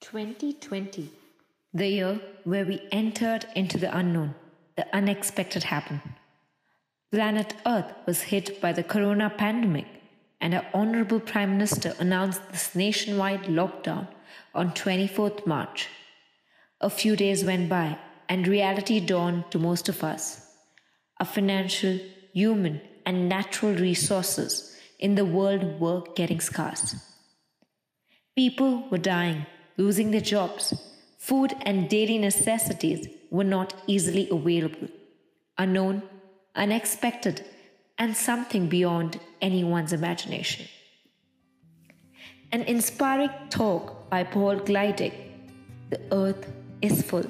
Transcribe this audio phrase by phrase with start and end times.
[0.00, 1.10] 2020,
[1.74, 4.34] the year where we entered into the unknown,
[4.76, 6.00] the unexpected happened.
[7.12, 9.86] Planet Earth was hit by the corona pandemic,
[10.40, 14.08] and our Honorable Prime Minister announced this nationwide lockdown
[14.54, 15.88] on 24th March.
[16.80, 17.98] A few days went by,
[18.28, 20.46] and reality dawned to most of us.
[21.18, 21.98] Our financial,
[22.32, 26.96] human, and natural resources in the world were getting scarce.
[28.34, 29.44] People were dying,
[29.80, 30.64] losing their jobs.
[31.18, 34.88] Food and daily necessities were not easily available,
[35.64, 36.02] unknown,
[36.54, 37.36] unexpected,
[37.98, 40.66] and something beyond anyone's imagination.
[42.52, 45.14] An inspiring talk by Paul Gilding
[45.90, 46.42] The earth
[46.82, 47.28] is full,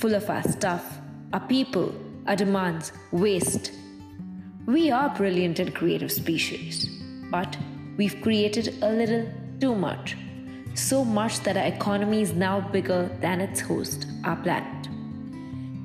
[0.00, 0.84] full of our stuff,
[1.32, 1.88] our people,
[2.26, 2.92] our demands,
[3.24, 3.72] waste.
[4.66, 6.74] We are brilliant and creative species,
[7.30, 7.56] but
[7.96, 9.26] we've created a little
[9.60, 10.16] too much
[10.78, 14.88] so much that our economy is now bigger than its host, our planet.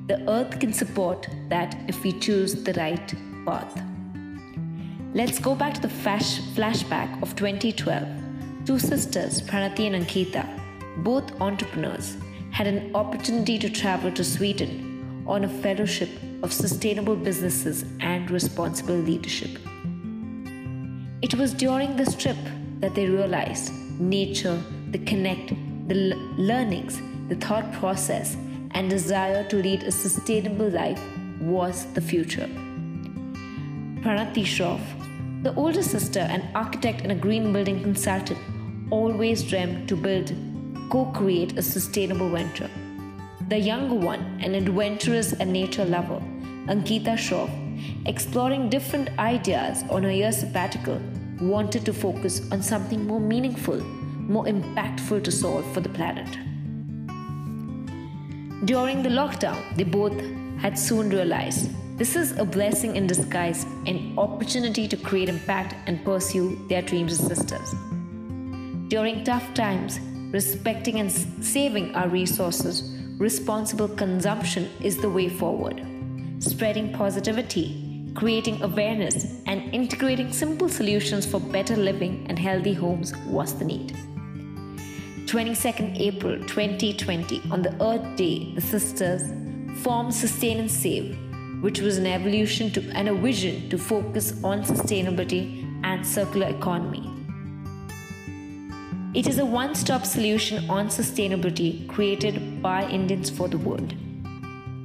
[0.08, 3.14] The Earth can support that if we choose the right
[3.46, 3.82] path.
[5.14, 8.06] Let's go back to the flash- flashback of 2012.
[8.64, 10.46] Two sisters, Pranati and Ankita,
[11.02, 12.16] both entrepreneurs,
[12.50, 16.10] had an opportunity to travel to Sweden on a fellowship
[16.42, 19.58] of sustainable businesses and responsible leadership.
[21.22, 22.36] It was during this trip
[22.80, 24.62] that they realized nature
[24.92, 25.54] the connect,
[25.88, 28.36] the learnings, the thought process,
[28.72, 31.00] and desire to lead a sustainable life
[31.40, 32.46] was the future.
[34.02, 34.82] Pranati Shroff,
[35.42, 38.38] the older sister and architect and a green building consultant,
[38.90, 40.34] always dreamed to build,
[40.90, 42.70] co create a sustainable venture.
[43.48, 46.20] The younger one, an adventurous and nature lover,
[46.66, 47.50] Ankita Shroff,
[48.06, 51.00] exploring different ideas on her year sabbatical,
[51.40, 53.80] wanted to focus on something more meaningful
[54.28, 56.28] more impactful to solve for the planet.
[58.64, 60.18] During the lockdown, they both
[60.60, 66.04] had soon realized this is a blessing in disguise, an opportunity to create impact and
[66.04, 67.74] pursue their dreams as sisters.
[68.88, 70.00] During tough times,
[70.32, 75.86] respecting and saving our resources, responsible consumption is the way forward.
[76.38, 83.58] Spreading positivity, creating awareness, and integrating simple solutions for better living and healthy homes was
[83.58, 83.96] the need.
[85.32, 89.22] 22nd April 2020, on the Earth Day, the sisters
[89.82, 91.16] formed Sustain and Save,
[91.62, 97.10] which was an evolution to, and a vision to focus on sustainability and circular economy.
[99.14, 103.94] It is a one stop solution on sustainability created by Indians for the world.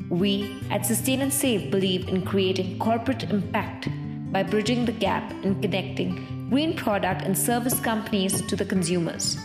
[0.10, 3.90] We at Sustain and Save believe in creating corporate impact
[4.32, 9.38] by bridging the gap and connecting green product and service companies to the consumers.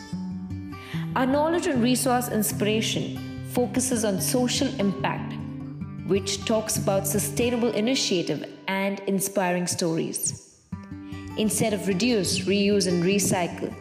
[1.15, 5.35] Our knowledge and resource inspiration focuses on social impact,
[6.07, 10.59] which talks about sustainable initiative and inspiring stories.
[11.37, 13.75] Instead of reduce, reuse, and recycle,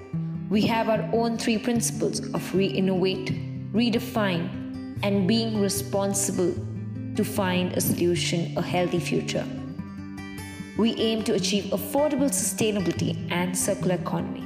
[0.49, 3.31] we have our own three principles of re innovate,
[3.71, 6.53] redefine, and being responsible
[7.15, 9.45] to find a solution, a healthy future.
[10.77, 14.41] We aim to achieve affordable sustainability and circular economy.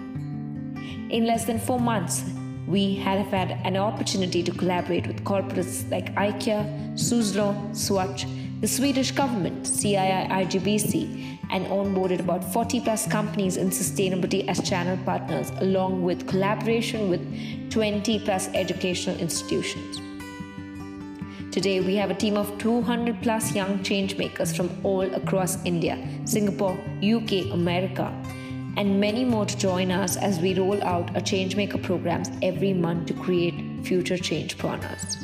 [1.09, 2.23] In less than four months,
[2.67, 8.25] we have had an opportunity to collaborate with corporates like IKEA, Suzlon, Swatch,
[8.61, 14.97] the Swedish government, CII IGBC, and onboarded about 40 plus companies in sustainability as channel
[15.05, 17.21] partners, along with collaboration with
[17.69, 20.01] 20 plus educational institutions.
[21.51, 25.97] Today, we have a team of 200 plus young change makers from all across India,
[26.25, 28.11] Singapore, UK, America,
[28.77, 33.07] and many more to join us as we roll out our Changemaker programs every month
[33.07, 35.17] to create future change prannas.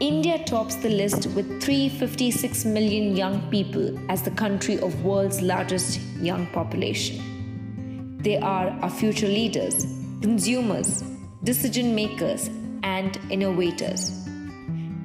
[0.00, 6.00] India tops the list with 356 million young people as the country of world's largest
[6.20, 8.16] young population.
[8.22, 9.86] They are our future leaders,
[10.22, 11.02] consumers,
[11.42, 12.48] decision makers,
[12.82, 14.12] and innovators.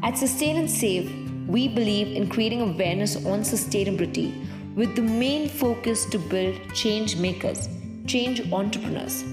[0.03, 1.11] At Sustain and Save,
[1.47, 4.45] we believe in creating awareness on sustainability
[4.75, 7.69] with the main focus to build change makers,
[8.07, 9.23] change entrepreneurs.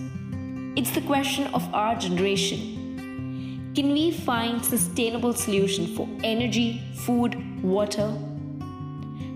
[0.77, 3.73] It's the question of our generation.
[3.75, 8.13] Can we find sustainable solution for energy, food, water?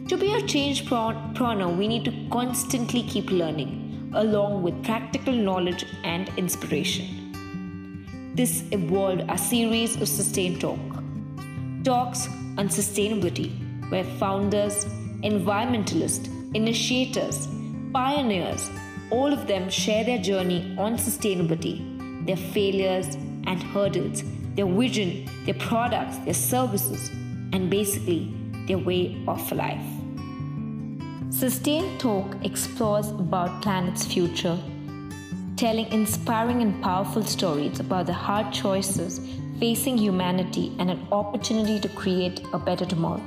[0.08, 5.86] To be a change prana, we need to constantly keep learning, along with practical knowledge
[6.04, 8.32] and inspiration.
[8.34, 10.78] This evolved a series of Sustain Talk.
[11.82, 12.26] Talks
[12.58, 13.50] on sustainability,
[13.90, 14.86] where founders,
[15.24, 17.48] environmentalists, initiators,
[17.92, 18.70] pioneers,
[19.10, 21.76] all of them share their journey on sustainability,
[22.26, 23.14] their failures
[23.46, 24.22] and hurdles,
[24.54, 27.08] their vision, their products, their services,
[27.52, 28.32] and basically
[28.66, 29.84] their way of life.
[31.30, 34.58] Sustain Talk explores about planet's future,
[35.56, 39.20] telling inspiring and powerful stories about the hard choices
[39.58, 43.22] facing humanity and an opportunity to create a better tomorrow.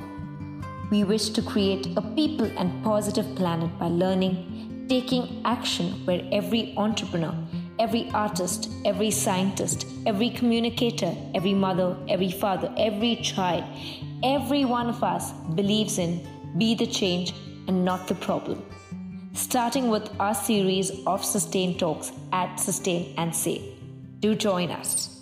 [0.90, 6.74] We wish to create a people and positive planet by learning, taking action where every
[6.78, 7.34] entrepreneur,
[7.78, 13.64] every artist, every scientist, every communicator, every mother, every father, every child,
[14.24, 16.26] every one of us believes in
[16.56, 17.34] be the change
[17.66, 18.64] and not the problem.
[19.34, 23.62] Starting with our series of Sustain Talks at Sustain and Save.
[24.20, 25.17] Do join us.